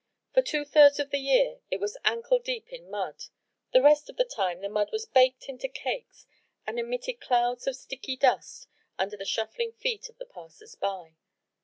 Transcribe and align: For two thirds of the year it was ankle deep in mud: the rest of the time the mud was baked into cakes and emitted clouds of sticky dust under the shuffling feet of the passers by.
For 0.33 0.41
two 0.41 0.65
thirds 0.65 0.99
of 0.99 1.11
the 1.11 1.19
year 1.19 1.59
it 1.69 1.79
was 1.79 1.95
ankle 2.03 2.39
deep 2.39 2.73
in 2.73 2.89
mud: 2.89 3.25
the 3.71 3.83
rest 3.83 4.09
of 4.09 4.17
the 4.17 4.25
time 4.25 4.61
the 4.61 4.67
mud 4.67 4.89
was 4.91 5.05
baked 5.05 5.47
into 5.47 5.67
cakes 5.67 6.25
and 6.65 6.79
emitted 6.79 7.21
clouds 7.21 7.67
of 7.67 7.75
sticky 7.75 8.15
dust 8.15 8.67
under 8.97 9.15
the 9.15 9.25
shuffling 9.25 9.73
feet 9.73 10.09
of 10.09 10.17
the 10.17 10.25
passers 10.25 10.73
by. 10.73 11.17